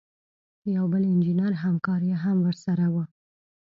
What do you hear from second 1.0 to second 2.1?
انجینر همکار